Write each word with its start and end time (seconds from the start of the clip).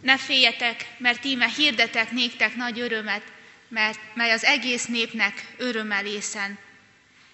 Ne 0.00 0.18
féljetek, 0.18 0.94
mert 0.98 1.24
íme 1.24 1.48
hirdetek 1.48 2.10
néktek 2.10 2.54
nagy 2.54 2.80
örömet, 2.80 3.22
mert, 3.68 3.98
mely 4.14 4.30
az 4.30 4.44
egész 4.44 4.86
népnek 4.86 5.46
örömelészen. 5.56 6.58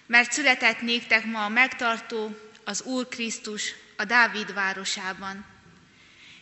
Mert 0.07 0.31
született 0.31 0.81
néktek 0.81 1.25
ma 1.25 1.45
a 1.45 1.49
megtartó, 1.49 2.37
az 2.63 2.81
Úr 2.81 3.07
Krisztus 3.07 3.73
a 3.97 4.05
Dávid 4.05 4.53
városában. 4.53 5.45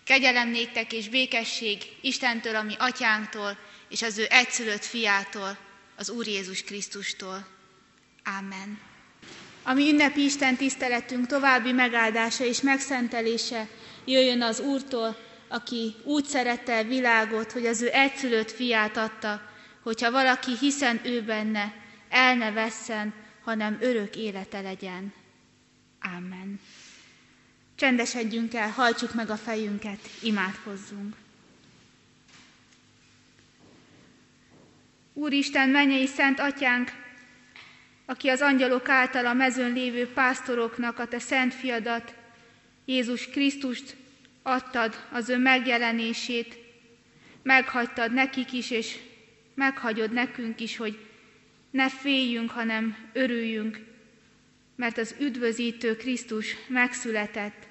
Kegyelem 0.03 0.49
néktek 0.49 0.93
és 0.93 1.09
békesség 1.09 1.77
Istentől, 2.01 2.55
ami 2.55 2.73
atyánktól, 2.77 3.57
és 3.89 4.01
az 4.01 4.17
ő 4.17 4.25
egyszülött 4.29 4.85
fiától, 4.85 5.57
az 5.95 6.09
Úr 6.09 6.27
Jézus 6.27 6.63
Krisztustól. 6.63 7.47
Amen. 8.39 8.79
Ami 9.63 9.89
ünnepi 9.89 10.23
Isten 10.23 10.55
tiszteletünk 10.55 11.27
további 11.27 11.71
megáldása 11.71 12.45
és 12.45 12.61
megszentelése 12.61 13.67
jöjjön 14.05 14.41
az 14.41 14.59
Úrtól, 14.59 15.17
aki 15.53 15.95
úgy 16.03 16.25
szerette 16.25 16.77
a 16.77 16.83
világot, 16.83 17.51
hogy 17.51 17.65
az 17.65 17.81
ő 17.81 17.89
egyszülött 17.91 18.51
fiát 18.51 18.97
adta, 18.97 19.41
hogyha 19.81 20.11
valaki 20.11 20.51
hiszen 20.59 20.99
ő 21.03 21.21
benne, 21.21 21.73
el 22.09 22.35
ne 22.35 22.51
vesszen, 22.51 23.13
hanem 23.43 23.77
örök 23.81 24.15
élete 24.15 24.61
legyen. 24.61 25.13
Amen. 26.17 26.59
Csendesedjünk 27.75 28.53
el, 28.53 28.69
hajtsuk 28.69 29.13
meg 29.13 29.29
a 29.29 29.35
fejünket, 29.35 29.99
imádkozzunk. 30.21 31.15
Úristen, 35.13 35.69
mennyei 35.69 36.07
szent 36.07 36.39
atyánk, 36.39 36.91
aki 38.05 38.27
az 38.27 38.41
angyalok 38.41 38.89
által 38.89 39.25
a 39.25 39.33
mezőn 39.33 39.73
lévő 39.73 40.07
pásztoroknak 40.07 40.99
a 40.99 41.07
te 41.07 41.19
szent 41.19 41.53
fiadat, 41.53 42.13
Jézus 42.85 43.27
Krisztust 43.27 44.01
adtad 44.43 44.95
az 45.11 45.29
ő 45.29 45.37
megjelenését, 45.37 46.57
meghagytad 47.43 48.13
nekik 48.13 48.53
is, 48.53 48.71
és 48.71 48.97
meghagyod 49.55 50.11
nekünk 50.11 50.59
is, 50.59 50.77
hogy 50.77 50.97
ne 51.71 51.89
féljünk, 51.89 52.49
hanem 52.49 52.97
örüljünk, 53.13 53.79
mert 54.75 54.97
az 54.97 55.15
üdvözítő 55.19 55.95
Krisztus 55.95 56.55
megszületett. 56.67 57.67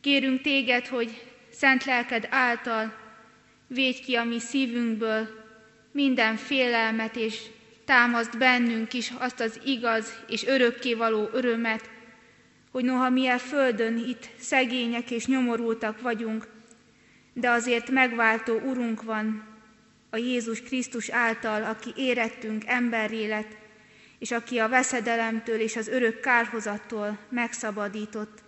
Kérünk 0.00 0.40
téged, 0.40 0.86
hogy 0.86 1.22
szent 1.50 1.84
lelked 1.84 2.26
által 2.30 2.94
védj 3.66 4.00
ki 4.00 4.14
a 4.14 4.24
mi 4.24 4.38
szívünkből 4.38 5.28
minden 5.92 6.36
félelmet, 6.36 7.16
és 7.16 7.40
támaszt 7.84 8.38
bennünk 8.38 8.92
is 8.92 9.12
azt 9.18 9.40
az 9.40 9.60
igaz 9.64 10.22
és 10.28 10.46
örökkévaló 10.46 11.28
örömet, 11.32 11.90
hogy 12.72 12.84
noha 12.84 13.10
mi 13.10 13.28
a 13.28 13.38
földön 13.38 13.98
itt 13.98 14.28
szegények 14.38 15.10
és 15.10 15.26
nyomorultak 15.26 16.00
vagyunk, 16.00 16.48
de 17.32 17.50
azért 17.50 17.90
megváltó 17.90 18.58
Urunk 18.58 19.02
van, 19.02 19.50
a 20.10 20.16
Jézus 20.16 20.62
Krisztus 20.62 21.08
által, 21.08 21.64
aki 21.64 21.92
érettünk 21.96 22.62
emberré 22.66 23.26
lett, 23.26 23.56
és 24.18 24.30
aki 24.30 24.58
a 24.58 24.68
veszedelemtől 24.68 25.60
és 25.60 25.76
az 25.76 25.88
örök 25.88 26.20
kárhozattól 26.20 27.18
megszabadított, 27.28 28.42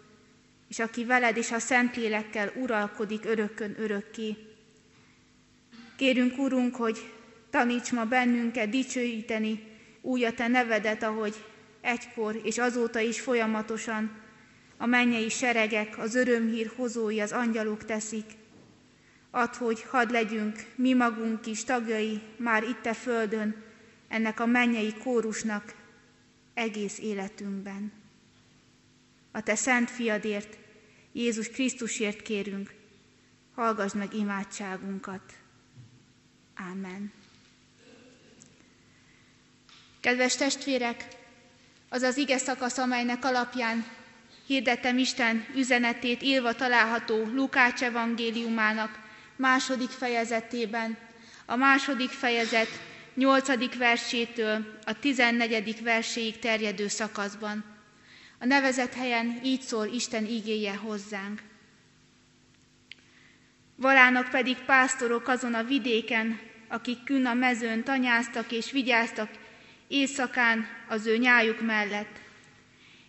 és 0.69 0.79
aki 0.79 1.05
veled 1.05 1.37
és 1.37 1.53
a 1.53 1.59
Szentlélekkel 1.59 2.53
uralkodik 2.57 3.25
örökön 3.25 3.75
örökké. 3.79 4.37
Kérünk, 5.97 6.39
Urunk, 6.39 6.77
hogy 6.77 7.13
taníts 7.51 7.93
ma 7.93 8.05
bennünket 8.05 8.69
dicsőíteni 8.69 9.63
úgy 10.01 10.23
a 10.23 10.33
Te 10.33 10.49
nevedet, 10.49 11.03
ahogy 11.03 11.35
egykor 11.85 12.41
és 12.43 12.59
azóta 12.59 13.01
is 13.01 13.21
folyamatosan 13.21 14.23
a 14.77 14.87
mennyei 14.87 15.29
seregek, 15.29 15.99
az 15.99 16.15
örömhír 16.15 16.73
hozói, 16.77 17.21
az 17.21 17.33
angyalok 17.33 17.85
teszik. 17.85 18.25
Add, 19.31 19.57
hogy 19.57 19.83
hadd 19.83 20.13
legyünk 20.13 20.67
mi 20.75 20.93
magunk 20.93 21.47
is 21.47 21.65
tagjai 21.65 22.21
már 22.37 22.63
itt 22.63 22.87
a 22.87 22.95
földön, 22.95 23.63
ennek 24.09 24.41
a 24.41 24.47
mennyei 24.47 24.95
kórusnak 24.95 25.75
egész 26.55 26.99
életünkben. 26.99 27.93
A 29.33 29.43
Te 29.43 29.55
szent 29.55 29.91
fiadért, 29.91 30.59
Jézus 31.13 31.49
Krisztusért 31.49 32.23
kérünk, 32.23 32.75
hallgass 33.55 33.93
meg 33.93 34.15
imádságunkat. 34.15 35.33
Ámen. 36.55 37.13
Kedves 40.01 40.37
testvérek, 40.37 41.24
az 41.95 42.03
az 42.03 42.17
ige 42.17 42.39
szakasz, 42.39 42.79
amelynek 42.79 43.25
alapján 43.25 43.85
hirdettem 44.47 44.99
Isten 44.99 45.47
üzenetét 45.55 46.23
írva 46.23 46.53
található 46.53 47.25
Lukács 47.35 47.83
evangéliumának 47.83 48.99
második 49.37 49.89
fejezetében, 49.89 50.97
a 51.47 51.57
második 51.57 52.11
fejezet 52.11 52.69
nyolcadik 53.15 53.77
versétől 53.77 54.79
a 54.85 54.99
tizennegyedik 54.99 55.81
verséig 55.81 56.39
terjedő 56.39 56.89
szakaszban. 56.89 57.65
A 58.39 58.45
nevezett 58.45 58.95
helyen 58.95 59.41
így 59.45 59.61
szól 59.61 59.87
Isten 59.87 60.25
ígéje 60.27 60.75
hozzánk. 60.75 61.43
Valának 63.77 64.31
pedig 64.31 64.57
pásztorok 64.57 65.29
azon 65.29 65.55
a 65.55 65.65
vidéken, 65.65 66.41
akik 66.69 67.05
kün 67.05 67.27
a 67.27 67.35
mezőn 67.35 67.85
tanyáztak 67.85 68.53
és 68.53 68.71
vigyáztak 68.71 69.29
éjszakán 69.95 70.67
az 70.89 71.07
ő 71.07 71.17
nyájuk 71.17 71.61
mellett. 71.61 72.21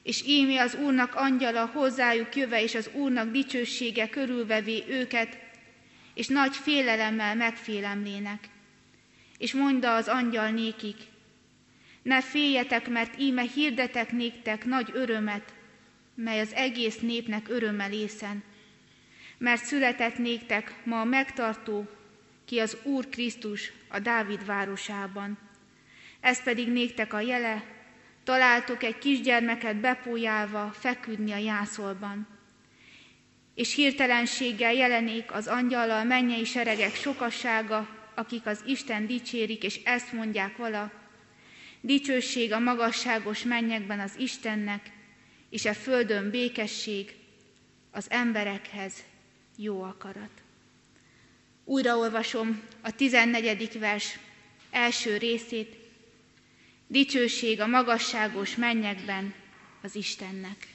És 0.03 0.23
ími 0.27 0.57
az 0.57 0.75
Úrnak 0.75 1.15
angyala 1.15 1.65
hozzájuk 1.65 2.35
jöve, 2.35 2.63
és 2.63 2.75
az 2.75 2.89
Úrnak 2.93 3.31
dicsősége 3.31 4.09
körülvevé 4.09 4.83
őket, 4.87 5.37
és 6.13 6.27
nagy 6.27 6.55
félelemmel 6.55 7.35
megfélemlének. 7.35 8.49
És 9.37 9.53
mondta 9.53 9.95
az 9.95 10.07
angyal 10.07 10.49
nékik, 10.49 10.97
ne 12.01 12.21
féljetek, 12.21 12.89
mert 12.89 13.19
íme 13.19 13.41
hirdetek 13.41 14.11
néktek 14.11 14.65
nagy 14.65 14.89
örömet, 14.93 15.53
mely 16.15 16.39
az 16.39 16.53
egész 16.53 16.99
népnek 16.99 17.49
örömmel 17.49 17.91
észen. 17.91 18.43
Mert 19.37 19.63
született 19.63 20.17
néktek 20.17 20.75
ma 20.83 20.99
a 20.99 21.03
megtartó, 21.03 21.89
ki 22.45 22.59
az 22.59 22.77
Úr 22.83 23.09
Krisztus 23.09 23.71
a 23.87 23.99
Dávid 23.99 24.45
városában. 24.45 25.44
Ez 26.25 26.43
pedig 26.43 26.71
néktek 26.71 27.13
a 27.13 27.19
jele, 27.19 27.63
találtok 28.23 28.83
egy 28.83 28.97
kisgyermeket 28.97 29.75
bepójálva 29.75 30.71
feküdni 30.79 31.31
a 31.31 31.37
jászolban. 31.37 32.27
És 33.55 33.75
hirtelenséggel 33.75 34.73
jelenék 34.73 35.33
az 35.33 35.47
angyallal 35.47 36.03
mennyei 36.03 36.43
seregek 36.43 36.95
sokassága, 36.95 37.89
akik 38.15 38.45
az 38.45 38.63
Isten 38.65 39.07
dicsérik, 39.07 39.63
és 39.63 39.79
ezt 39.83 40.13
mondják 40.13 40.57
vala, 40.57 40.91
dicsőség 41.81 42.53
a 42.53 42.59
magasságos 42.59 43.43
mennyekben 43.43 43.99
az 43.99 44.13
Istennek, 44.17 44.91
és 45.49 45.65
a 45.65 45.73
földön 45.73 46.29
békesség 46.29 47.15
az 47.91 48.05
emberekhez 48.09 48.93
jó 49.57 49.81
akarat. 49.81 50.41
Újraolvasom 51.65 52.61
a 52.81 52.91
14. 52.91 53.79
vers 53.79 54.19
első 54.71 55.17
részét, 55.17 55.83
Dicsőség 56.87 57.61
a 57.61 57.67
magasságos 57.67 58.55
mennyekben 58.55 59.33
az 59.81 59.95
Istennek. 59.95 60.67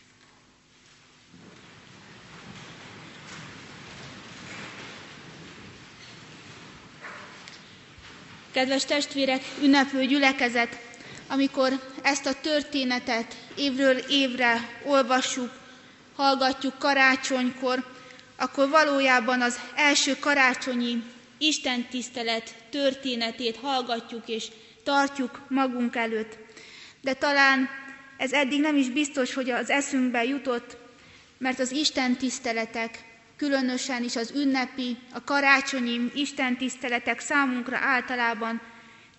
Kedves 8.52 8.84
testvérek, 8.84 9.42
ünneplő 9.62 10.04
gyülekezet, 10.06 10.80
amikor 11.28 11.72
ezt 12.02 12.26
a 12.26 12.40
történetet 12.40 13.36
évről 13.56 13.96
évre 13.96 14.80
olvassuk, 14.84 15.50
hallgatjuk 16.16 16.78
karácsonykor, 16.78 17.86
akkor 18.36 18.68
valójában 18.68 19.40
az 19.40 19.58
első 19.76 20.16
karácsonyi 20.18 21.02
Isten 21.38 21.86
tisztelet 21.88 22.54
történetét 22.70 23.56
hallgatjuk 23.56 24.28
és 24.28 24.46
tartjuk 24.90 25.40
magunk 25.48 25.96
előtt. 25.96 26.38
De 27.00 27.14
talán 27.14 27.68
ez 28.16 28.32
eddig 28.32 28.60
nem 28.60 28.76
is 28.76 28.88
biztos, 28.88 29.34
hogy 29.34 29.50
az 29.50 29.70
eszünkbe 29.70 30.24
jutott, 30.24 30.76
mert 31.38 31.58
az 31.58 31.70
Isten 31.70 32.16
tiszteletek, 32.16 33.04
különösen 33.36 34.02
is 34.02 34.16
az 34.16 34.32
ünnepi, 34.34 34.96
a 35.12 35.24
karácsonyi 35.24 36.10
Isten 36.14 36.56
tiszteletek 36.56 37.20
számunkra 37.20 37.76
általában 37.76 38.60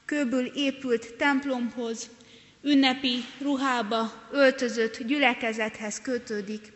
kőből 0.06 0.46
épült 0.46 1.14
templomhoz, 1.14 2.10
ünnepi 2.64 3.24
ruhába 3.42 4.28
öltözött 4.32 5.04
gyülekezethez 5.04 6.02
kötődik. 6.02 6.72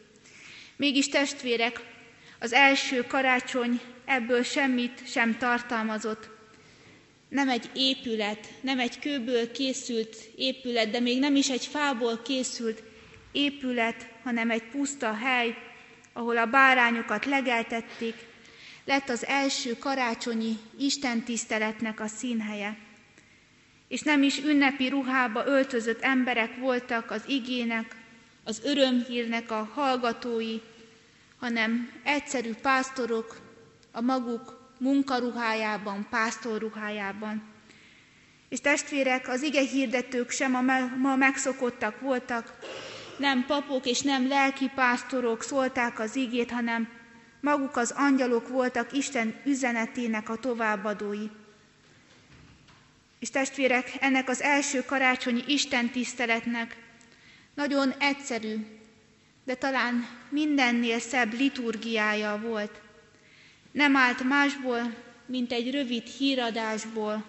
Mégis 0.76 1.10
testvérek, 1.10 1.80
az 2.40 2.54
első 2.54 3.04
karácsony 3.08 3.82
ebből 4.06 4.44
semmit 4.44 5.02
sem 5.12 5.38
tartalmazott 5.38 6.35
nem 7.30 7.50
egy 7.50 7.70
épület, 7.74 8.54
nem 8.62 8.80
egy 8.80 9.00
kőből 9.00 9.52
készült 9.52 10.16
épület, 10.36 10.90
de 10.90 11.00
még 11.00 11.20
nem 11.20 11.36
is 11.36 11.50
egy 11.50 11.66
fából 11.66 12.22
készült 12.22 12.84
épület, 13.32 14.08
hanem 14.24 14.52
egy 14.52 14.64
puszta 14.64 15.14
hely, 15.14 15.58
ahol 16.14 16.38
a 16.38 16.46
bárányokat 16.46 17.26
legeltették, 17.26 18.16
lett 18.86 19.10
az 19.10 19.26
első 19.26 19.78
karácsonyi 19.78 20.58
Isten 20.80 21.24
tiszteletnek 21.24 22.00
a 22.00 22.08
színhelye. 22.08 22.78
És 23.88 24.02
nem 24.02 24.24
is 24.24 24.40
ünnepi 24.44 24.90
ruhába 24.90 25.46
öltözött 25.46 26.02
emberek 26.02 26.58
voltak 26.58 27.12
az 27.12 27.24
igének, 27.28 27.96
az 28.44 28.62
örömhírnek 28.64 29.52
a 29.52 29.70
hallgatói, 29.74 30.58
hanem 31.40 31.92
egyszerű 32.04 32.54
pásztorok 32.62 33.38
a 33.92 34.02
maguk 34.02 34.65
munkaruhájában, 34.78 36.08
pásztorruhájában. 36.10 37.44
És 38.50 38.62
testvérek, 38.62 39.28
az 39.28 39.42
ige 39.42 39.62
hirdetők 39.62 40.30
sem 40.30 40.56
a 40.56 40.62
ma 40.98 41.16
megszokottak 41.16 42.00
voltak, 42.00 42.54
nem 43.18 43.46
papok 43.46 43.86
és 43.86 44.02
nem 44.02 44.28
lelki 44.28 44.72
pásztorok 44.76 45.44
szólták 45.44 46.00
az 46.00 46.16
igét, 46.16 46.52
hanem 46.52 46.90
maguk 47.42 47.78
az 47.78 47.94
angyalok 47.98 48.48
voltak 48.48 48.94
Isten 48.94 49.42
üzenetének 49.46 50.30
a 50.30 50.36
továbbadói. 50.36 51.28
És 53.20 53.30
testvérek, 53.30 53.92
ennek 54.00 54.30
az 54.30 54.42
első 54.42 54.86
karácsonyi 54.86 55.44
Isten 55.48 55.90
tiszteletnek 55.90 56.78
nagyon 57.54 57.92
egyszerű, 58.00 58.56
de 59.44 59.56
talán 59.56 60.08
mindennél 60.30 61.00
szebb 61.00 61.34
liturgiája 61.34 62.40
volt. 62.42 62.82
Nem 63.76 63.96
állt 63.96 64.24
másból, 64.24 64.96
mint 65.26 65.52
egy 65.52 65.72
rövid 65.72 66.08
híradásból, 66.08 67.26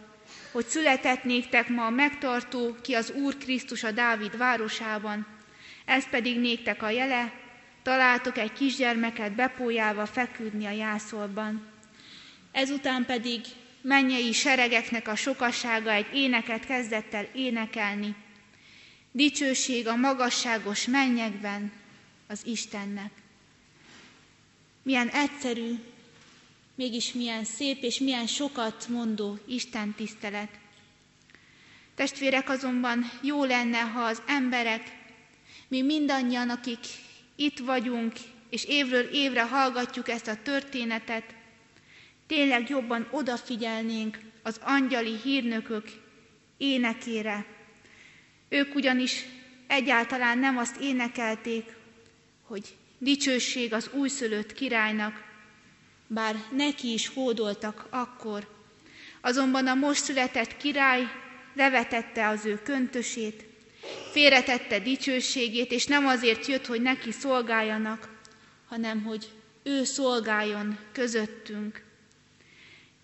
hogy 0.52 0.66
született 0.66 1.25
néktek 1.25 1.69
ma 1.69 1.87
a 1.87 1.90
megtartó, 1.90 2.76
ki 2.82 2.94
az 2.94 3.10
Úr 3.10 3.37
Krisztus 3.38 3.82
a 3.82 3.90
Dávid 3.90 4.37
városában. 4.37 5.26
Ez 5.84 6.08
pedig 6.08 6.40
néktek 6.40 6.82
a 6.82 6.90
jele, 6.90 7.32
találtok 7.82 8.38
egy 8.38 8.52
kisgyermeket 8.52 9.32
bepójálva 9.32 10.06
feküdni 10.06 10.66
a 10.66 10.70
jászolban. 10.70 11.66
Ezután 12.52 13.04
pedig 13.04 13.40
mennyei 13.81 14.32
seregeknek 14.32 15.08
a 15.08 15.16
sokassága 15.16 15.93
egy 15.93 16.14
éneket 16.14 16.66
kezdett 16.66 17.14
el 17.14 17.28
énekelni. 17.34 18.14
Dicsőség 19.12 19.87
a 19.87 19.96
magasságos 19.96 20.87
mennyekben 20.87 21.72
az 22.28 22.40
Istennek. 22.44 23.10
Milyen 24.82 25.08
egyszerű, 25.08 25.75
mégis 26.76 27.12
milyen 27.12 27.44
szép 27.44 27.82
és 27.82 27.99
milyen 27.99 28.26
sokat 28.26 28.88
mondó 28.88 29.38
Isten 29.46 29.94
tisztelet. 29.94 30.49
Testvérek 31.94 32.49
azonban 32.49 33.11
jó 33.23 33.44
lenne, 33.44 33.81
ha 33.81 34.00
az 34.00 34.23
emberek, 34.26 34.82
mi 35.69 35.82
mindannyian, 35.82 36.50
akik 36.50 36.78
itt 37.37 37.58
vagyunk, 37.58 38.12
és 38.50 38.64
évről 38.64 39.05
évre 39.12 39.43
hallgatjuk 39.43 40.08
ezt 40.08 40.26
a 40.26 40.43
történetet, 40.43 41.34
tényleg 42.26 42.69
jobban 42.69 43.08
odafigyelnénk 43.11 44.19
az 44.43 44.61
angyali 44.62 45.17
hírnökök 45.22 45.84
énekére. 46.56 47.46
Ők 48.49 48.75
ugyanis 48.75 49.25
egyáltalán 49.67 50.38
nem 50.38 50.56
azt 50.56 50.76
énekelték, 50.81 51.76
hogy 52.43 52.76
dicsőség 52.99 53.72
az 53.72 53.90
újszülött 53.93 54.52
királynak, 54.52 55.25
bár 56.06 56.37
neki 56.50 56.93
is 56.93 57.08
hódoltak 57.08 57.87
akkor. 57.91 58.47
Azonban 59.20 59.67
a 59.67 59.75
most 59.75 60.05
született 60.05 60.56
király 60.56 61.03
levetette 61.55 62.29
az 62.29 62.44
ő 62.44 62.62
köntösét, 62.62 63.44
félretette 64.12 64.79
dicsőségét, 64.79 65.70
és 65.70 65.87
nem 65.87 66.06
azért 66.06 66.47
jött, 66.47 66.67
hogy 66.67 66.82
neki 66.82 67.12
szolgáljanak, 67.12 68.08
hanem 68.69 69.03
hogy 69.03 69.29
ő 69.62 69.85
szolgáljon 69.85 70.79
közöttünk. 70.93 71.85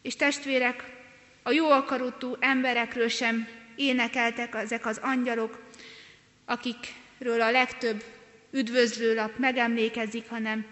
És 0.03 0.17
testvérek, 0.17 0.85
a 1.43 1.51
jó 1.51 1.71
akaratú 1.71 2.37
emberekről 2.41 3.09
sem 3.09 3.49
énekeltek 3.77 4.55
ezek 4.55 4.87
az 4.87 4.99
angyalok, 5.03 5.63
akikről 6.45 7.41
a 7.41 7.51
legtöbb 7.51 8.05
üdvözlőlap 8.51 9.39
megemlékezik, 9.39 10.29
hanem 10.29 10.67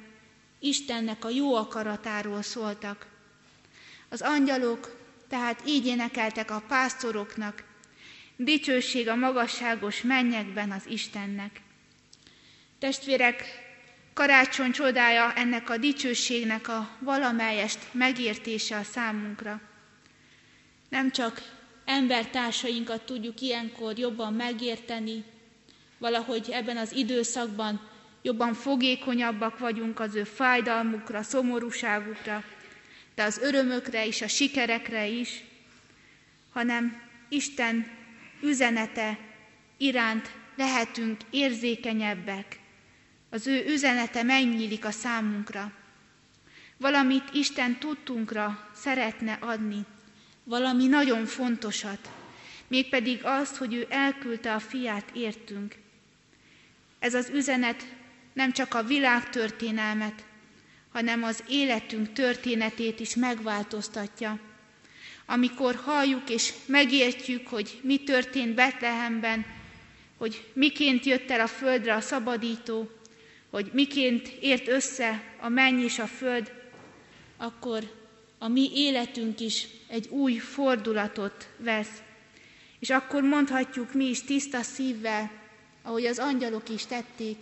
Istennek 0.60 1.24
a 1.24 1.28
jó 1.28 1.54
akaratáról 1.54 2.42
szóltak. 2.42 3.06
Az 4.08 4.20
angyalok 4.20 4.96
tehát 5.28 5.62
így 5.66 5.86
énekeltek 5.86 6.50
a 6.50 6.62
pásztoroknak, 6.68 7.64
dicsőség 8.36 9.08
a 9.08 9.14
magasságos 9.14 10.02
mennyekben 10.02 10.70
az 10.70 10.82
Istennek. 10.86 11.60
Testvérek, 12.78 13.44
karácsony 14.14 14.70
csodája 14.70 15.32
ennek 15.34 15.70
a 15.70 15.76
dicsőségnek 15.76 16.68
a 16.68 16.90
valamelyest 16.98 17.78
megértése 17.92 18.76
a 18.76 18.82
számunkra. 18.82 19.60
Nem 20.88 21.10
csak 21.10 21.42
embertársainkat 21.84 23.02
tudjuk 23.02 23.40
ilyenkor 23.40 23.98
jobban 23.98 24.32
megérteni, 24.34 25.24
valahogy 25.98 26.48
ebben 26.50 26.76
az 26.76 26.92
időszakban 26.92 27.89
jobban 28.22 28.54
fogékonyabbak 28.54 29.58
vagyunk 29.58 30.00
az 30.00 30.14
ő 30.14 30.24
fájdalmukra, 30.24 31.22
szomorúságukra, 31.22 32.44
de 33.14 33.22
az 33.22 33.38
örömökre 33.38 34.06
és 34.06 34.22
a 34.22 34.28
sikerekre 34.28 35.06
is, 35.06 35.44
hanem 36.52 37.02
Isten 37.28 37.86
üzenete 38.42 39.18
iránt 39.76 40.30
lehetünk 40.56 41.20
érzékenyebbek. 41.30 42.58
Az 43.30 43.46
ő 43.46 43.64
üzenete 43.66 44.22
megnyílik 44.22 44.84
a 44.84 44.90
számunkra. 44.90 45.72
Valamit 46.76 47.24
Isten 47.32 47.78
tudtunkra 47.78 48.70
szeretne 48.74 49.38
adni, 49.40 49.84
valami 50.44 50.86
nagyon 50.86 51.26
fontosat, 51.26 52.10
mégpedig 52.68 53.20
azt, 53.22 53.56
hogy 53.56 53.74
ő 53.74 53.86
elküldte 53.88 54.54
a 54.54 54.58
fiát 54.58 55.10
értünk. 55.12 55.74
Ez 56.98 57.14
az 57.14 57.28
üzenet 57.28 57.86
nem 58.32 58.52
csak 58.52 58.74
a 58.74 58.82
világtörténelmet, 58.82 60.24
hanem 60.92 61.22
az 61.22 61.44
életünk 61.48 62.12
történetét 62.12 63.00
is 63.00 63.14
megváltoztatja. 63.14 64.38
Amikor 65.26 65.74
halljuk 65.74 66.30
és 66.30 66.52
megértjük, 66.66 67.48
hogy 67.48 67.80
mi 67.82 67.98
történt 67.98 68.54
Betlehemben, 68.54 69.46
hogy 70.18 70.50
miként 70.52 71.04
jött 71.04 71.30
el 71.30 71.40
a 71.40 71.46
földre 71.46 71.94
a 71.94 72.00
szabadító, 72.00 72.90
hogy 73.50 73.70
miként 73.72 74.28
ért 74.40 74.68
össze 74.68 75.22
a 75.40 75.48
menny 75.48 75.82
és 75.82 75.98
a 75.98 76.06
föld, 76.06 76.52
akkor 77.36 77.98
a 78.38 78.48
mi 78.48 78.70
életünk 78.74 79.40
is 79.40 79.66
egy 79.88 80.08
új 80.08 80.36
fordulatot 80.36 81.48
vesz. 81.56 82.02
És 82.78 82.90
akkor 82.90 83.22
mondhatjuk 83.22 83.94
mi 83.94 84.04
is 84.04 84.22
tiszta 84.22 84.62
szívvel, 84.62 85.30
ahogy 85.82 86.06
az 86.06 86.18
angyalok 86.18 86.68
is 86.68 86.86
tették, 86.86 87.36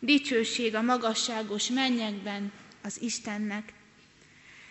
dicsőség 0.00 0.74
a 0.74 0.82
magasságos 0.82 1.68
mennyekben 1.68 2.52
az 2.82 3.00
Istennek. 3.00 3.72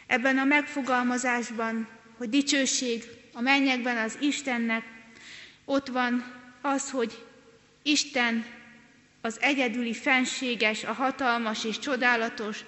Ebben 0.08 0.38
a 0.38 0.44
megfogalmazásban, 0.44 1.88
hogy 2.18 2.30
dicsőség 2.30 3.04
a 3.34 3.42
mennyekben 3.42 3.98
az 3.98 4.18
Istennek, 4.22 4.84
ott 5.66 5.88
van 5.88 6.34
az, 6.62 6.92
hogy 6.92 7.26
Isten 7.84 8.46
az 9.22 9.42
egyedüli 9.42 9.94
fenséges, 9.94 10.84
a 10.84 10.94
hatalmas 10.94 11.64
és 11.64 11.80
csodálatos, 11.80 12.66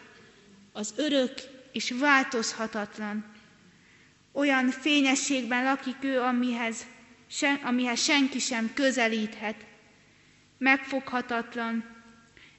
az 0.71 0.93
örök 0.97 1.33
és 1.71 1.91
változhatatlan. 1.91 3.25
Olyan 4.31 4.69
fényességben 4.69 5.63
lakik 5.63 6.03
ő, 6.03 6.19
amihez, 6.19 6.85
sen, 7.27 7.55
amihez 7.55 8.03
senki 8.03 8.39
sem 8.39 8.73
közelíthet. 8.73 9.55
Megfoghatatlan, 10.57 11.90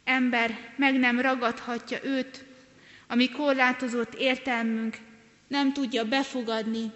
ember 0.05 0.73
meg 0.77 0.99
nem 0.99 1.21
ragadhatja 1.21 1.99
őt, 2.03 2.45
ami 3.09 3.31
korlátozott 3.31 4.15
értelmünk 4.15 4.97
nem 5.49 5.73
tudja 5.73 6.05
befogadni 6.05 6.93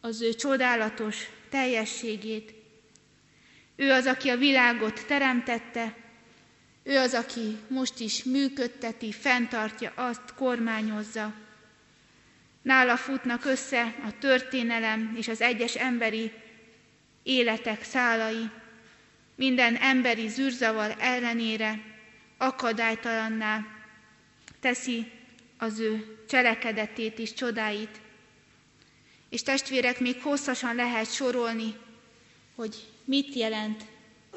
az 0.00 0.22
ő 0.22 0.34
csodálatos 0.34 1.28
teljességét. 1.48 2.54
Ő 3.76 3.90
az, 3.90 4.06
aki 4.06 4.28
a 4.28 4.36
világot 4.36 5.06
teremtette, 5.06 5.94
ő 6.82 6.98
az, 6.98 7.14
aki 7.14 7.56
most 7.68 8.00
is 8.00 8.24
működteti, 8.24 9.12
fenntartja, 9.12 9.92
azt 9.94 10.34
kormányozza. 10.34 11.34
Nála 12.62 12.96
futnak 12.96 13.44
össze 13.44 13.82
a 13.82 14.18
történelem 14.18 15.14
és 15.16 15.28
az 15.28 15.40
egyes 15.40 15.74
emberi 15.74 16.32
életek 17.22 17.82
szálai. 17.82 18.50
Minden 19.36 19.76
emberi 19.76 20.28
zűrzavar 20.28 20.94
ellenére 20.98 21.93
akadálytalanná 22.36 23.66
teszi 24.60 25.10
az 25.58 25.78
ő 25.78 26.18
cselekedetét 26.28 27.18
és 27.18 27.32
csodáit. 27.32 28.00
És 29.28 29.42
testvérek, 29.42 30.00
még 30.00 30.22
hosszasan 30.22 30.74
lehet 30.74 31.12
sorolni, 31.12 31.74
hogy 32.54 32.74
mit 33.04 33.34
jelent 33.34 33.84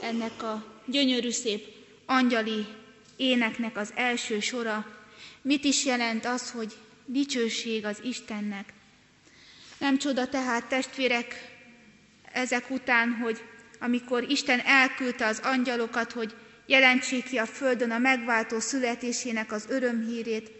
ennek 0.01 0.44
a 0.44 0.82
gyönyörű 0.86 1.30
szép 1.30 1.66
angyali 2.06 2.66
éneknek 3.16 3.77
az 3.77 3.92
első 3.96 4.39
sora, 4.39 4.96
mit 5.42 5.63
is 5.63 5.86
jelent 5.86 6.25
az, 6.25 6.51
hogy 6.51 6.74
dicsőség 7.06 7.86
az 7.86 8.00
Istennek. 8.04 8.74
Nem 9.77 9.98
csoda 9.98 10.27
tehát, 10.30 10.66
testvérek, 10.66 11.56
ezek 12.32 12.70
után, 12.70 13.12
hogy 13.12 13.44
amikor 13.80 14.30
Isten 14.30 14.60
elküldte 14.60 15.25
az 15.25 15.39
angyalokat, 15.44 16.12
hogy 16.12 16.36
jelentsék 16.68 17.24
ki 17.24 17.38
a 17.38 17.46
földön 17.46 17.92
a 17.92 17.98
megváltó 17.98 18.60
születésének 18.60 19.52
az 19.52 19.66
örömhírét, 19.70 20.52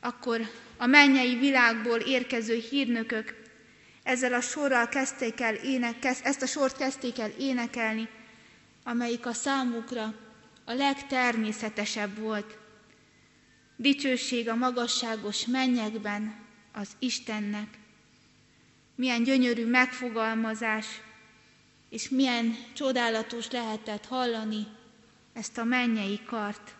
akkor 0.00 0.40
a 0.76 0.86
mennyei 0.86 1.36
világból 1.36 1.98
érkező 1.98 2.54
hírnökök 2.70 3.34
ezzel 4.02 4.32
a 4.32 4.40
sorral 4.40 4.88
kezdték 4.88 5.40
el 5.40 5.54
ének, 5.54 6.04
ezt 6.04 6.42
a 6.42 6.46
sort 6.46 6.76
kezdték 6.76 7.18
el 7.18 7.30
énekelni, 7.38 8.08
amelyik 8.84 9.26
a 9.26 9.32
számukra 9.32 10.14
a 10.64 10.72
legtermészetesebb 10.72 12.18
volt. 12.18 12.58
Dicsőség 13.76 14.48
a 14.48 14.54
magasságos 14.54 15.46
mennyekben 15.46 16.34
az 16.72 16.88
Istennek. 16.98 17.68
Milyen 18.94 19.22
gyönyörű 19.22 19.66
megfogalmazás, 19.66 20.86
és 21.90 22.08
milyen 22.08 22.56
csodálatos 22.74 23.50
lehetett 23.50 24.06
hallani 24.06 24.66
ezt 25.40 25.58
a 25.58 25.64
mennyei 25.64 26.20
kart. 26.26 26.74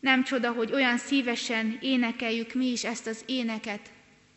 Nem 0.00 0.24
csoda, 0.24 0.52
hogy 0.52 0.72
olyan 0.72 0.98
szívesen 0.98 1.78
énekeljük 1.80 2.54
mi 2.54 2.66
is 2.66 2.84
ezt 2.84 3.06
az 3.06 3.22
éneket 3.26 3.90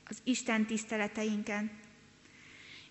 az 0.10 0.18
Isten 0.24 0.66
tiszteleteinken. 0.66 1.72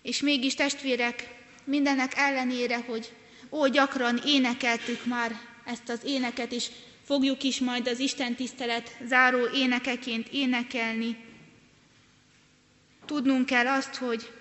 És 0.01 0.21
mégis 0.21 0.53
testvérek, 0.53 1.43
mindenek 1.63 2.11
ellenére, 2.15 2.79
hogy 2.79 3.15
ó, 3.49 3.67
gyakran 3.67 4.19
énekeltük 4.25 5.05
már 5.05 5.39
ezt 5.65 5.89
az 5.89 5.99
éneket, 6.03 6.51
és 6.51 6.69
fogjuk 7.03 7.43
is 7.43 7.59
majd 7.59 7.87
az 7.87 7.99
Isten 7.99 8.35
tisztelet 8.35 8.97
záró 9.07 9.45
énekeként 9.53 10.27
énekelni, 10.31 11.17
tudnunk 13.05 13.45
kell 13.45 13.67
azt, 13.67 13.95
hogy 13.95 14.31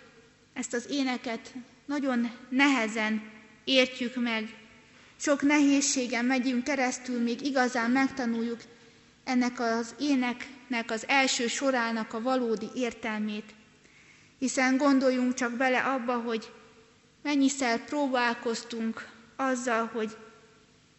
ezt 0.53 0.75
az 0.75 0.87
éneket 0.91 1.55
nagyon 1.85 2.31
nehezen 2.49 3.31
értjük 3.65 4.17
meg, 4.17 4.64
sok 5.25 5.43
nehézségen 5.43 6.25
megyünk 6.25 6.65
keresztül, 6.65 7.21
még 7.23 7.41
igazán 7.47 7.91
megtanuljuk 7.91 8.61
ennek 9.25 9.61
az 9.61 9.95
éneknek 10.01 10.91
az 10.91 11.05
első 11.09 11.47
sorának 11.47 12.13
a 12.13 12.21
valódi 12.23 12.69
értelmét. 12.75 13.55
Hiszen 14.39 14.77
gondoljunk 14.77 15.35
csak 15.35 15.53
bele 15.53 15.81
abba, 15.81 16.17
hogy 16.17 16.53
mennyiszer 17.23 17.85
próbálkoztunk 17.85 19.09
azzal, 19.37 19.87
hogy 19.87 20.17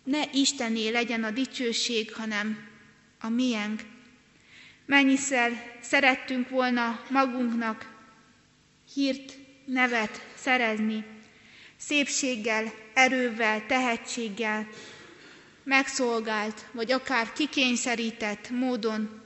ne 0.04 0.22
Istené 0.32 0.90
legyen 0.90 1.24
a 1.24 1.32
dicsőség, 1.32 2.14
hanem 2.14 2.58
a 3.20 3.30
miénk. 3.30 3.82
Mennyiszer 4.86 5.78
szerettünk 5.82 6.50
volna 6.50 7.00
magunknak 7.10 7.92
hírt, 8.94 9.34
nevet 9.66 10.26
szerezni, 10.36 11.15
szépséggel, 11.78 12.74
erővel, 12.94 13.66
tehetséggel, 13.66 14.68
megszolgált, 15.64 16.66
vagy 16.72 16.92
akár 16.92 17.34
kikényszerített 17.34 18.50
módon 18.50 19.22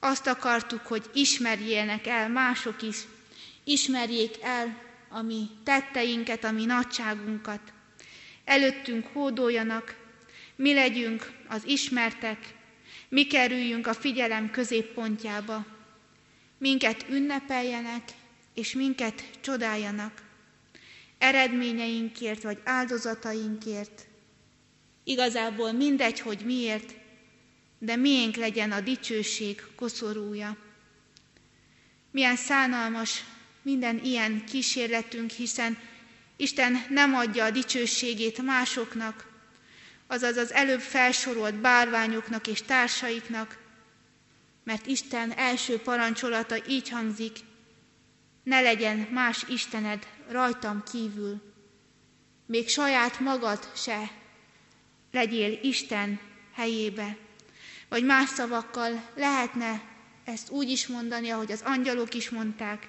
azt 0.00 0.26
akartuk, 0.26 0.86
hogy 0.86 1.10
ismerjének 1.14 2.06
el 2.06 2.28
mások 2.28 2.82
is, 2.82 2.96
ismerjék 3.64 4.34
el 4.42 4.78
a 5.08 5.22
mi 5.22 5.46
tetteinket, 5.64 6.44
a 6.44 6.50
mi 6.50 6.64
nagyságunkat. 6.64 7.60
Előttünk 8.44 9.06
hódoljanak, 9.12 9.96
mi 10.56 10.74
legyünk 10.74 11.32
az 11.48 11.62
ismertek, 11.66 12.38
mi 13.08 13.26
kerüljünk 13.26 13.86
a 13.86 13.94
figyelem 13.94 14.50
középpontjába, 14.50 15.66
minket 16.58 17.04
ünnepeljenek, 17.10 18.02
és 18.54 18.72
minket 18.72 19.24
csodáljanak 19.40 20.31
eredményeinkért 21.22 22.42
vagy 22.42 22.58
áldozatainkért. 22.64 24.06
Igazából 25.04 25.72
mindegy, 25.72 26.20
hogy 26.20 26.40
miért, 26.44 26.94
de 27.78 27.96
miénk 27.96 28.36
legyen 28.36 28.72
a 28.72 28.80
dicsőség 28.80 29.62
koszorúja. 29.76 30.56
Milyen 32.10 32.36
szánalmas 32.36 33.24
minden 33.62 33.98
ilyen 34.04 34.44
kísérletünk, 34.44 35.30
hiszen 35.30 35.78
Isten 36.36 36.84
nem 36.88 37.14
adja 37.14 37.44
a 37.44 37.50
dicsőségét 37.50 38.42
másoknak, 38.42 39.26
azaz 40.06 40.36
az 40.36 40.52
előbb 40.52 40.80
felsorolt 40.80 41.54
bárványoknak 41.54 42.46
és 42.46 42.62
társaiknak, 42.62 43.58
mert 44.64 44.86
Isten 44.86 45.32
első 45.32 45.78
parancsolata 45.78 46.56
így 46.68 46.88
hangzik, 46.88 47.38
ne 48.42 48.60
legyen 48.60 48.96
más 48.98 49.44
Istened 49.48 50.06
rajtam 50.28 50.82
kívül, 50.92 51.40
még 52.46 52.68
saját 52.68 53.20
magad 53.20 53.70
se 53.74 54.10
legyél 55.12 55.58
Isten 55.62 56.20
helyébe. 56.52 57.16
Vagy 57.88 58.04
más 58.04 58.28
szavakkal 58.28 59.10
lehetne 59.14 59.82
ezt 60.24 60.50
úgy 60.50 60.70
is 60.70 60.86
mondani, 60.86 61.28
ahogy 61.30 61.52
az 61.52 61.62
angyalok 61.64 62.14
is 62.14 62.30
mondták, 62.30 62.88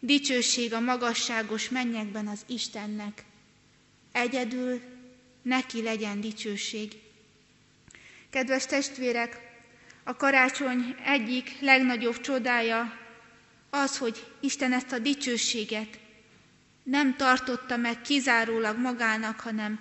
dicsőség 0.00 0.72
a 0.72 0.80
magasságos 0.80 1.68
mennyekben 1.68 2.26
az 2.26 2.40
Istennek. 2.46 3.24
Egyedül 4.12 4.80
neki 5.42 5.82
legyen 5.82 6.20
dicsőség. 6.20 6.92
Kedves 8.30 8.66
testvérek, 8.66 9.40
a 10.04 10.16
karácsony 10.16 10.94
egyik 11.04 11.60
legnagyobb 11.60 12.20
csodája 12.20 13.05
az, 13.70 13.98
hogy 13.98 14.26
Isten 14.40 14.72
ezt 14.72 14.92
a 14.92 14.98
dicsőséget 14.98 15.98
nem 16.82 17.16
tartotta 17.16 17.76
meg 17.76 18.00
kizárólag 18.00 18.78
magának, 18.78 19.40
hanem 19.40 19.80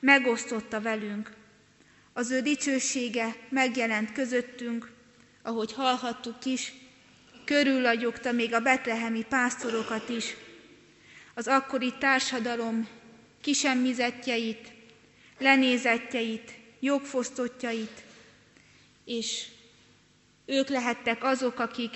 megosztotta 0.00 0.80
velünk. 0.80 1.32
Az 2.12 2.30
ő 2.30 2.40
dicsősége 2.40 3.36
megjelent 3.48 4.12
közöttünk, 4.12 4.90
ahogy 5.42 5.72
hallhattuk 5.72 6.44
is, 6.44 6.72
körüllagyogta 7.44 8.32
még 8.32 8.54
a 8.54 8.60
betlehemi 8.60 9.24
pásztorokat 9.24 10.08
is, 10.08 10.36
az 11.34 11.46
akkori 11.46 11.94
társadalom 11.98 12.88
kisemmizetjeit, 13.40 14.72
lenézetjeit, 15.38 16.52
jogfosztottjait, 16.80 18.02
és 19.04 19.46
ők 20.46 20.68
lehettek 20.68 21.24
azok, 21.24 21.58
akik 21.58 21.94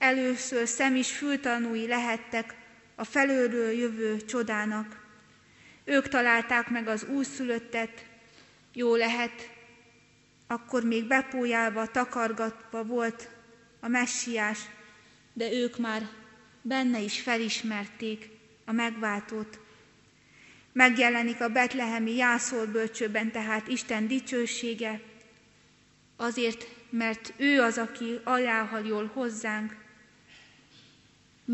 először 0.00 0.68
szem 0.68 0.96
is 0.96 1.10
fültanúi 1.10 1.86
lehettek 1.86 2.54
a 2.94 3.04
felőről 3.04 3.70
jövő 3.70 4.24
csodának. 4.24 5.00
Ők 5.84 6.08
találták 6.08 6.68
meg 6.68 6.88
az 6.88 7.04
újszülöttet, 7.04 8.04
jó 8.72 8.94
lehet, 8.94 9.50
akkor 10.46 10.84
még 10.84 11.06
bepójálva, 11.06 11.86
takargatva 11.86 12.84
volt 12.84 13.28
a 13.80 13.88
messiás, 13.88 14.58
de 15.32 15.52
ők 15.52 15.78
már 15.78 16.08
benne 16.62 17.00
is 17.00 17.20
felismerték 17.20 18.28
a 18.64 18.72
megváltót. 18.72 19.58
Megjelenik 20.72 21.40
a 21.40 21.48
betlehemi 21.48 22.14
jászolbölcsőben 22.16 23.30
tehát 23.30 23.68
Isten 23.68 24.06
dicsősége, 24.06 25.00
azért, 26.16 26.66
mert 26.90 27.32
ő 27.36 27.60
az, 27.62 27.78
aki 27.78 28.20
aláhajol 28.24 29.10
hozzánk. 29.14 29.79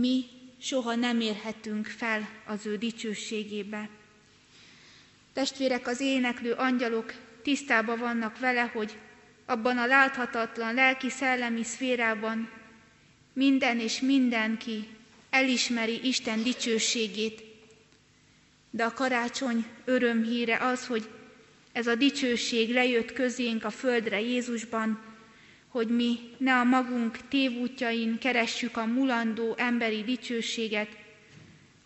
Mi 0.00 0.24
soha 0.60 0.94
nem 0.94 1.20
érhetünk 1.20 1.86
fel 1.86 2.28
az 2.46 2.66
ő 2.66 2.76
dicsőségébe. 2.76 3.88
Testvérek, 5.32 5.86
az 5.86 6.00
éneklő 6.00 6.52
angyalok 6.52 7.14
tisztában 7.42 7.98
vannak 7.98 8.38
vele, 8.38 8.62
hogy 8.62 8.98
abban 9.46 9.78
a 9.78 9.86
láthatatlan 9.86 10.74
lelki-szellemi 10.74 11.62
szférában 11.62 12.50
minden 13.32 13.80
és 13.80 14.00
mindenki 14.00 14.88
elismeri 15.30 16.00
Isten 16.06 16.42
dicsőségét. 16.42 17.42
De 18.70 18.84
a 18.84 18.92
karácsony 18.92 19.66
örömhíre 19.84 20.56
az, 20.56 20.86
hogy 20.86 21.08
ez 21.72 21.86
a 21.86 21.94
dicsőség 21.94 22.72
lejött 22.72 23.12
közénk 23.12 23.64
a 23.64 23.70
földre 23.70 24.20
Jézusban, 24.20 25.15
hogy 25.76 25.88
mi 25.88 26.18
ne 26.38 26.54
a 26.54 26.64
magunk 26.64 27.28
tévútjain 27.28 28.18
keressük 28.18 28.76
a 28.76 28.87
mulandó 28.87 29.54
emberi 29.56 30.02
dicsőséget, 30.04 30.88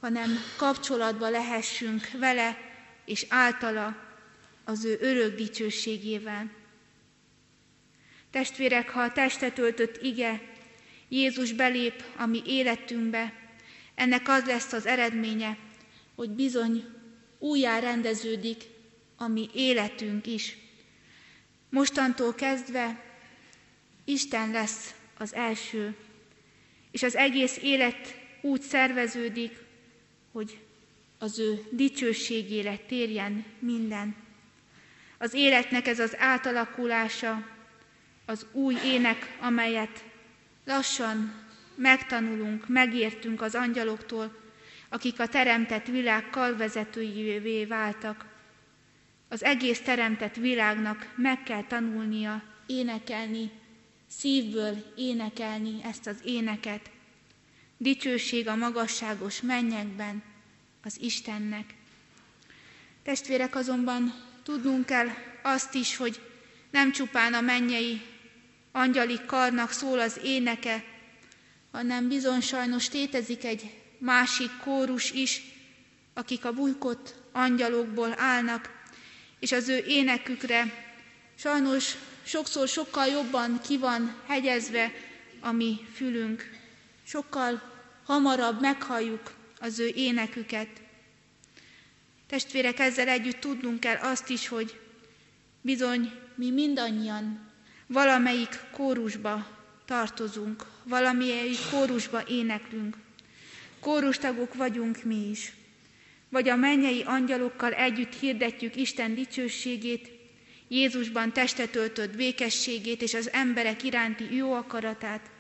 hanem 0.01 0.31
kapcsolatba 0.57 1.29
lehessünk 1.29 2.11
vele 2.19 2.59
és 3.05 3.27
általa 3.29 3.97
az 4.65 4.85
ő 4.85 4.99
örök 5.01 5.37
dicsőségével. 5.37 6.51
Testvérek, 8.31 8.91
ha 8.91 9.01
a 9.01 9.13
testet 9.13 9.59
öltött 9.59 10.03
ige 10.03 10.41
Jézus 11.09 11.53
belép 11.53 12.05
a 12.17 12.27
mi 12.27 12.43
életünkbe, 12.47 13.33
ennek 13.95 14.29
az 14.29 14.45
lesz 14.45 14.73
az 14.73 14.87
eredménye, 14.87 15.59
hogy 16.15 16.31
bizony 16.31 16.85
újjá 17.39 17.79
rendeződik 17.79 18.63
a 19.17 19.29
mi 19.29 19.49
életünk 19.55 20.27
is. 20.27 20.57
Mostantól 21.71 22.35
kezdve 22.35 23.09
Isten 24.05 24.51
lesz 24.51 24.95
az 25.19 25.35
első, 25.35 25.97
és 26.91 27.03
az 27.03 27.17
egész 27.17 27.59
élet 27.63 28.19
úgy 28.41 28.61
szerveződik, 28.61 29.59
hogy 30.33 30.59
az 31.19 31.39
ő 31.39 31.65
dicsőségére 31.71 32.77
térjen 32.77 33.45
minden. 33.59 34.17
Az 35.19 35.35
életnek 35.35 35.87
ez 35.87 35.99
az 35.99 36.17
átalakulása, 36.19 37.49
az 38.25 38.47
új 38.53 38.77
ének, 38.85 39.37
amelyet 39.41 40.05
lassan 40.65 41.35
megtanulunk, 41.75 42.69
megértünk 42.69 43.43
az 43.43 43.55
angyaloktól, 43.55 44.39
akik 44.89 45.21
a 45.21 45.27
teremtett 45.27 45.87
világ 45.87 46.31
kalvezetőjévé 46.31 47.65
váltak. 47.65 48.27
Az 49.29 49.45
egész 49.45 49.81
teremtett 49.81 50.35
világnak 50.35 51.13
meg 51.17 51.43
kell 51.43 51.65
tanulnia 51.65 52.43
énekelni, 52.67 53.51
szívből 54.19 54.93
énekelni 54.97 55.81
ezt 55.83 56.07
az 56.07 56.17
éneket. 56.25 56.91
Dicsőség 57.77 58.49
a 58.49 58.57
magasságos 58.57 59.41
mennyekben 59.41 60.23
az 60.85 60.97
Istennek. 61.01 61.75
Testvérek, 63.03 63.55
azonban 63.55 64.15
tudnunk 64.43 64.87
kell 64.87 65.09
azt 65.43 65.75
is, 65.75 65.97
hogy 65.97 66.21
nem 66.71 66.93
csupán 66.93 67.35
a 67.35 67.41
mennyei 67.41 68.01
angyali 68.73 69.21
karnak 69.27 69.71
szól 69.71 69.99
az 70.01 70.21
éneke, 70.25 70.85
hanem 71.71 72.09
bizony 72.09 72.41
sajnos 72.41 72.89
tétezik 72.89 73.45
egy 73.45 73.75
másik 73.99 74.51
kórus 74.65 75.11
is, 75.11 75.43
akik 76.15 76.45
a 76.45 76.53
bujkott 76.53 77.15
angyalokból 77.33 78.15
állnak, 78.17 78.71
és 79.39 79.53
az 79.53 79.69
ő 79.69 79.85
énekükre 79.87 80.89
sajnos 81.35 81.95
sokszor 82.31 82.69
sokkal 82.69 83.07
jobban 83.07 83.61
ki 83.61 83.79
van 83.79 84.15
hegyezve 84.27 84.93
a 85.41 85.53
mi 85.53 85.79
fülünk. 85.95 86.51
Sokkal 87.07 87.63
hamarabb 88.05 88.61
meghalljuk 88.61 89.33
az 89.61 89.79
ő 89.79 89.87
éneküket. 89.95 90.69
Testvérek, 92.27 92.79
ezzel 92.79 93.09
együtt 93.09 93.41
tudnunk 93.41 93.81
kell 93.81 93.97
azt 93.97 94.29
is, 94.29 94.49
hogy 94.49 94.81
bizony 95.61 96.13
mi 96.35 96.51
mindannyian 96.51 97.51
valamelyik 97.87 98.61
kórusba 98.73 99.47
tartozunk, 99.85 100.67
valamelyik 100.85 101.59
kórusba 101.71 102.23
éneklünk. 102.29 102.97
Kórustagok 103.81 104.55
vagyunk 104.55 105.05
mi 105.05 105.29
is. 105.31 105.53
Vagy 106.29 106.49
a 106.49 106.57
mennyei 106.57 107.03
angyalokkal 107.03 107.73
együtt 107.73 108.15
hirdetjük 108.15 108.77
Isten 108.77 109.15
dicsőségét, 109.15 110.20
Jézusban 110.73 111.33
testet 111.33 111.77
öltött 111.77 112.17
békességét 112.17 113.03
és 113.03 113.15
az 113.15 113.33
emberek 113.33 113.83
iránti 113.83 114.35
jó 114.35 114.53
akaratát, 114.53 115.31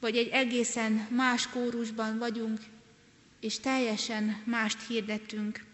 vagy 0.00 0.16
egy 0.16 0.28
egészen 0.28 0.92
más 1.10 1.48
kórusban 1.48 2.18
vagyunk, 2.18 2.58
és 3.40 3.60
teljesen 3.60 4.42
mást 4.44 4.78
hirdetünk. 4.88 5.64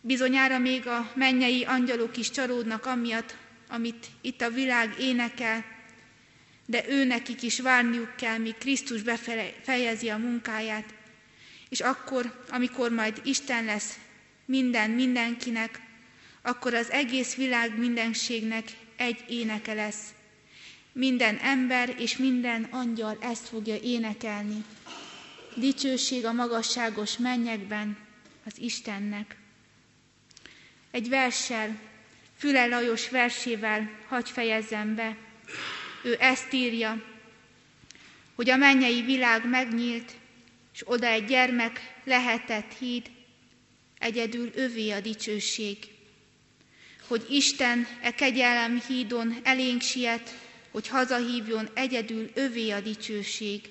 Bizonyára 0.00 0.58
még 0.58 0.86
a 0.86 1.12
mennyei 1.14 1.64
angyalok 1.64 2.16
is 2.16 2.30
csalódnak 2.30 2.86
amiatt, 2.86 3.36
amit 3.68 4.06
itt 4.20 4.40
a 4.40 4.50
világ 4.50 4.94
énekel, 4.98 5.64
de 6.66 6.88
ő 6.88 7.04
nekik 7.04 7.42
is 7.42 7.60
várniuk 7.60 8.16
kell, 8.16 8.38
míg 8.38 8.58
Krisztus 8.58 9.02
befejezi 9.02 10.08
a 10.08 10.16
munkáját, 10.18 10.94
és 11.68 11.80
akkor, 11.80 12.44
amikor 12.48 12.90
majd 12.90 13.20
Isten 13.24 13.64
lesz 13.64 13.98
minden 14.44 14.90
mindenkinek, 14.90 15.88
akkor 16.42 16.74
az 16.74 16.90
egész 16.90 17.34
világ 17.34 17.78
mindenségnek 17.78 18.68
egy 18.96 19.24
éneke 19.28 19.72
lesz. 19.72 20.14
Minden 20.92 21.36
ember 21.36 21.94
és 21.98 22.16
minden 22.16 22.62
angyal 22.70 23.18
ezt 23.20 23.48
fogja 23.48 23.76
énekelni. 23.82 24.64
Dicsőség 25.54 26.24
a 26.24 26.32
magasságos 26.32 27.16
mennyekben 27.18 27.98
az 28.46 28.52
Istennek. 28.58 29.36
Egy 30.90 31.08
verssel, 31.08 31.78
Füle 32.38 32.66
Lajos 32.66 33.08
versével 33.08 33.90
hagy 34.08 34.30
fejezzem 34.30 34.94
be. 34.94 35.16
Ő 36.04 36.16
ezt 36.20 36.52
írja, 36.52 37.02
hogy 38.34 38.50
a 38.50 38.56
mennyei 38.56 39.02
világ 39.02 39.48
megnyílt, 39.48 40.12
és 40.74 40.82
oda 40.84 41.06
egy 41.06 41.24
gyermek 41.24 41.94
lehetett 42.04 42.72
híd, 42.78 43.10
egyedül 43.98 44.50
övé 44.54 44.90
a 44.90 45.00
dicsőség 45.00 45.76
hogy 47.10 47.26
Isten 47.30 47.86
e 48.02 48.14
kegyelem 48.14 48.80
hídon 48.80 49.36
elénk 49.42 49.80
siet, 49.82 50.34
hogy 50.70 50.88
hazahívjon 50.88 51.68
egyedül 51.74 52.30
övé 52.34 52.70
a 52.70 52.80
dicsőség. 52.80 53.68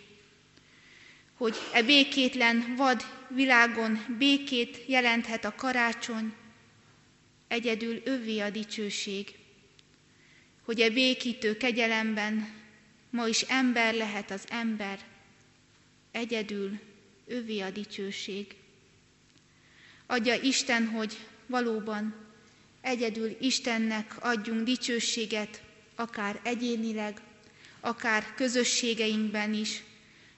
Hogy 1.37 1.55
e 1.73 1.83
békétlen 1.83 2.73
vad 2.77 3.03
világon 3.27 4.15
békét 4.17 4.83
jelenthet 4.87 5.45
a 5.45 5.55
karácsony, 5.55 6.33
egyedül 7.47 8.01
övé 8.05 8.39
a 8.39 8.49
dicsőség. 8.49 9.35
Hogy 10.65 10.79
e 10.79 10.89
békítő 10.89 11.57
kegyelemben 11.57 12.49
ma 13.09 13.27
is 13.27 13.41
ember 13.41 13.93
lehet 13.93 14.31
az 14.31 14.43
ember, 14.49 14.99
egyedül 16.11 16.79
övé 17.27 17.59
a 17.59 17.69
dicsőség. 17.69 18.55
Adja 20.05 20.33
Isten, 20.41 20.87
hogy 20.87 21.17
valóban 21.45 22.27
Egyedül 22.81 23.37
Istennek 23.39 24.15
adjunk 24.19 24.63
dicsőséget, 24.63 25.61
akár 25.95 26.39
egyénileg, 26.43 27.21
akár 27.79 28.33
közösségeinkben 28.35 29.53
is, 29.53 29.83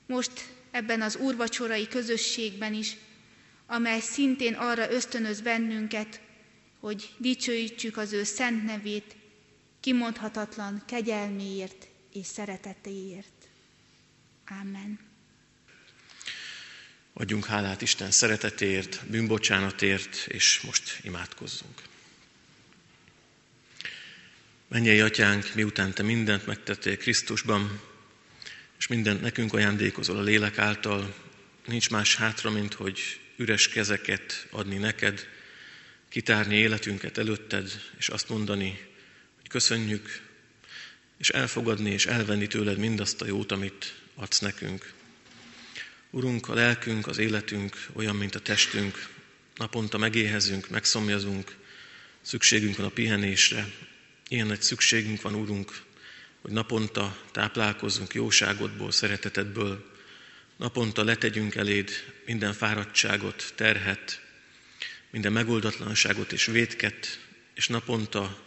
most 0.05 0.31
ebben 0.71 1.01
az 1.01 1.15
úrvacsorai 1.15 1.87
közösségben 1.87 2.73
is, 2.73 2.97
amely 3.67 3.99
szintén 3.99 4.53
arra 4.53 4.91
ösztönöz 4.91 5.41
bennünket, 5.41 6.19
hogy 6.79 7.09
dicsőítsük 7.17 7.97
az 7.97 8.13
ő 8.13 8.23
szent 8.23 8.63
nevét, 8.65 9.15
kimondhatatlan 9.79 10.83
kegyelméért 10.87 11.87
és 12.13 12.25
szeretetéért. 12.25 13.47
Amen. 14.61 14.99
Adjunk 17.13 17.45
hálát 17.45 17.81
Isten 17.81 18.11
szeretetéért, 18.11 19.05
bűnbocsánatért, 19.09 20.15
és 20.27 20.61
most 20.61 20.99
imádkozzunk. 21.03 21.81
Mennyei 24.71 24.99
atyánk, 24.99 25.55
miután 25.55 25.93
te 25.93 26.03
mindent 26.03 26.45
megtettél 26.45 26.97
Krisztusban, 26.97 27.81
és 28.77 28.87
mindent 28.87 29.21
nekünk 29.21 29.53
ajándékozol 29.53 30.17
a 30.17 30.21
lélek 30.21 30.57
által, 30.57 31.15
nincs 31.65 31.89
más 31.89 32.15
hátra, 32.15 32.49
mint 32.49 32.73
hogy 32.73 32.99
üres 33.35 33.69
kezeket 33.69 34.47
adni 34.49 34.77
neked, 34.77 35.27
kitárni 36.09 36.55
életünket 36.55 37.17
előtted, 37.17 37.71
és 37.97 38.09
azt 38.09 38.29
mondani, 38.29 38.79
hogy 39.35 39.47
köszönjük, 39.49 40.21
és 41.17 41.29
elfogadni 41.29 41.91
és 41.91 42.05
elvenni 42.05 42.47
tőled 42.47 42.77
mindazt 42.77 43.21
a 43.21 43.25
jót, 43.25 43.51
amit 43.51 43.95
adsz 44.15 44.39
nekünk. 44.39 44.93
Urunk, 46.09 46.49
a 46.49 46.53
lelkünk, 46.53 47.07
az 47.07 47.17
életünk 47.17 47.87
olyan, 47.93 48.15
mint 48.15 48.35
a 48.35 48.39
testünk, 48.39 49.07
naponta 49.55 49.97
megéhezünk, 49.97 50.69
megszomjazunk, 50.69 51.55
szükségünk 52.21 52.77
van 52.77 52.85
a 52.85 52.89
pihenésre, 52.89 53.67
Ilyen 54.31 54.47
nagy 54.47 54.61
szükségünk 54.61 55.21
van, 55.21 55.35
Úrunk, 55.35 55.81
hogy 56.41 56.51
naponta 56.51 57.17
táplálkozzunk 57.31 58.13
jóságodból, 58.13 58.91
szeretetedből, 58.91 59.91
naponta 60.57 61.03
letegyünk 61.03 61.55
eléd 61.55 61.89
minden 62.25 62.53
fáradtságot, 62.53 63.53
terhet, 63.55 64.21
minden 65.09 65.31
megoldatlanságot 65.31 66.31
és 66.31 66.45
vétket, 66.45 67.19
és 67.53 67.67
naponta 67.67 68.43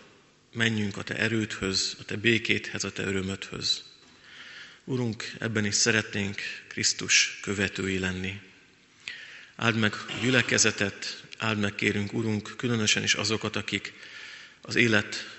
menjünk 0.53 0.97
a 0.97 1.03
Te 1.03 1.17
erődhöz, 1.17 1.97
a 2.01 2.05
Te 2.05 2.17
békéthez, 2.17 2.85
a 2.85 2.93
Te 2.93 3.03
örömödhöz. 3.03 3.85
Urunk, 4.85 5.33
ebben 5.39 5.65
is 5.65 5.75
szeretnénk 5.75 6.41
Krisztus 6.69 7.39
követői 7.43 7.99
lenni. 7.99 8.41
Áld 9.57 9.77
meg 9.77 9.93
a 9.93 10.13
gyülekezetet, 10.23 11.25
áld 11.39 11.59
meg 11.59 11.75
kérünk, 11.75 12.13
Urunk, 12.13 12.55
különösen 12.57 13.03
is 13.03 13.15
azokat, 13.15 13.57
akik 13.57 13.93
az 14.63 14.75
élet 14.75 15.35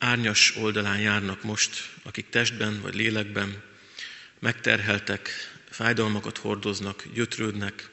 árnyas 0.00 0.56
oldalán 0.56 1.00
járnak 1.00 1.42
most, 1.42 1.90
akik 2.02 2.28
testben 2.28 2.80
vagy 2.80 2.94
lélekben 2.94 3.62
megterheltek, 4.38 5.30
fájdalmakat 5.70 6.38
hordoznak, 6.38 7.04
gyötrődnek, 7.14 7.88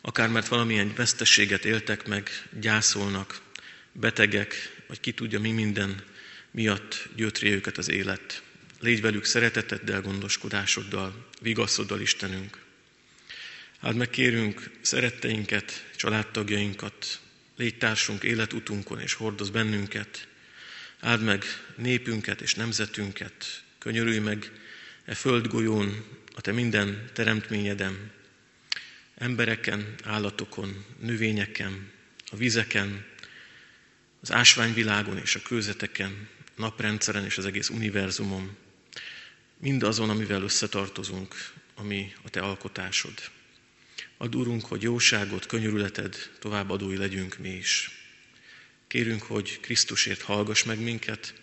akár 0.00 0.28
mert 0.28 0.48
valamilyen 0.48 0.92
vesztességet 0.96 1.64
éltek 1.64 2.06
meg, 2.06 2.30
gyászolnak, 2.60 3.40
betegek, 3.92 4.82
vagy 4.86 5.00
ki 5.00 5.12
tudja 5.12 5.40
mi 5.40 5.50
minden 5.50 6.02
miatt 6.50 7.08
gyötri 7.16 7.52
őket 7.52 7.78
az 7.78 7.90
élet. 7.90 8.42
Légy 8.80 9.00
velük 9.00 9.24
szereteteddel, 9.24 10.00
gondoskodásoddal, 10.00 11.28
vigaszoddal, 11.40 12.00
Istenünk. 12.00 12.58
Hát 13.80 13.94
megkérünk 13.94 14.70
szeretteinket, 14.80 15.90
családtagjainkat, 15.96 17.20
légy 17.56 17.78
társunk 17.78 18.22
életutunkon 18.22 19.00
és 19.00 19.12
hordoz 19.12 19.50
bennünket, 19.50 20.27
Áld 21.00 21.22
meg 21.22 21.44
népünket 21.76 22.40
és 22.40 22.54
nemzetünket, 22.54 23.62
könyörülj 23.78 24.18
meg 24.18 24.52
e 25.04 25.14
földgolyón, 25.14 26.04
a 26.34 26.40
te 26.40 26.52
minden 26.52 27.10
teremtményedem, 27.12 28.10
embereken, 29.14 29.94
állatokon, 30.04 30.84
növényeken, 31.00 31.90
a 32.30 32.36
vizeken, 32.36 33.04
az 34.20 34.32
ásványvilágon 34.32 35.18
és 35.18 35.34
a 35.34 35.42
kőzeteken, 35.42 36.28
naprendszeren 36.56 37.24
és 37.24 37.38
az 37.38 37.46
egész 37.46 37.68
univerzumon, 37.68 38.56
mindazon, 39.58 40.10
amivel 40.10 40.42
összetartozunk, 40.42 41.34
ami 41.74 42.12
a 42.22 42.30
te 42.30 42.40
alkotásod. 42.40 43.30
Add, 44.16 44.34
Urunk, 44.34 44.64
hogy 44.64 44.82
jóságot, 44.82 45.46
könyörületed 45.46 46.30
továbbadói 46.38 46.96
legyünk 46.96 47.38
mi 47.38 47.48
is. 47.48 47.90
Kérünk, 48.88 49.22
hogy 49.22 49.60
Krisztusért 49.60 50.22
hallgass 50.22 50.62
meg 50.62 50.80
minket, 50.80 51.34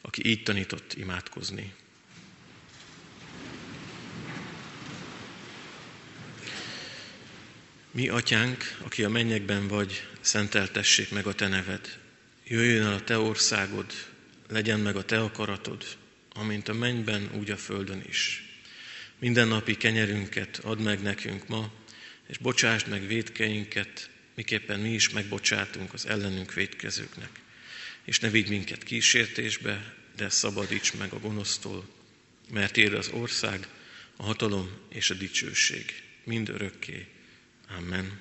aki 0.00 0.28
így 0.28 0.42
tanított 0.42 0.94
imádkozni. 0.94 1.72
Mi, 7.90 8.08
atyánk, 8.08 8.76
aki 8.82 9.04
a 9.04 9.08
mennyekben 9.08 9.68
vagy, 9.68 10.08
szenteltessék 10.20 11.10
meg 11.10 11.26
a 11.26 11.34
te 11.34 11.48
neved. 11.48 11.98
Jöjjön 12.44 12.86
el 12.86 12.92
a 12.92 13.04
te 13.04 13.18
országod, 13.18 13.92
legyen 14.48 14.80
meg 14.80 14.96
a 14.96 15.04
te 15.04 15.20
akaratod, 15.20 15.84
amint 16.32 16.68
a 16.68 16.74
mennyben, 16.74 17.30
úgy 17.34 17.50
a 17.50 17.56
földön 17.56 18.04
is. 18.08 18.44
Minden 19.18 19.48
napi 19.48 19.76
kenyerünket 19.76 20.58
add 20.58 20.78
meg 20.78 21.02
nekünk 21.02 21.48
ma, 21.48 21.72
és 22.26 22.38
bocsásd 22.38 22.88
meg 22.88 23.06
védkeinket, 23.06 24.10
miképpen 24.40 24.80
mi 24.80 24.92
is 24.92 25.10
megbocsátunk 25.10 25.92
az 25.92 26.06
ellenünk 26.06 26.54
védkezőknek. 26.54 27.30
És 28.04 28.18
ne 28.18 28.30
vigy 28.30 28.48
minket 28.48 28.82
kísértésbe, 28.82 29.94
de 30.16 30.28
szabadíts 30.28 30.94
meg 30.94 31.12
a 31.12 31.18
gonosztól, 31.18 31.88
mert 32.50 32.76
ér 32.76 32.94
az 32.94 33.08
ország, 33.08 33.66
a 34.16 34.22
hatalom 34.22 34.70
és 34.88 35.10
a 35.10 35.14
dicsőség 35.14 36.02
mind 36.24 36.48
örökké. 36.48 37.06
Amen. 37.78 38.20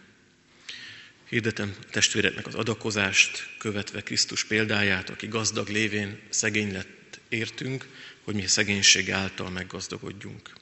Hirdetem 1.30 1.76
testvéreknek 1.92 2.48
az 2.48 2.56
adakozást, 2.56 3.50
követve 3.58 4.02
Krisztus 4.04 4.44
példáját, 4.44 5.10
aki 5.10 5.28
gazdag 5.28 5.68
lévén 5.68 6.20
szegény 6.30 6.72
lett 6.72 7.20
értünk, 7.30 7.88
hogy 8.24 8.36
mi 8.36 8.48
szegénység 8.48 9.12
által 9.12 9.50
meggazdagodjunk. 9.50 10.59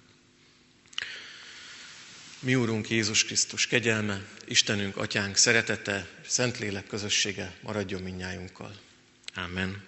Mi 2.40 2.56
Úrunk 2.56 2.90
Jézus 2.90 3.26
Krisztus 3.26 3.68
kegyelme, 3.68 4.22
Istenünk, 4.46 4.98
Atyánk 4.98 5.36
szeretete, 5.36 6.08
Szentlélek 6.28 6.88
közössége 6.88 7.54
maradjon 7.62 8.02
minnyájunkkal. 8.02 8.76
Amen. 9.36 9.87